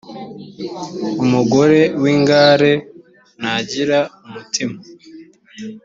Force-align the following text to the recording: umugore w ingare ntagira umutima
umugore 1.23 1.79
w 2.01 2.03
ingare 2.13 2.73
ntagira 3.39 3.99
umutima 4.25 4.77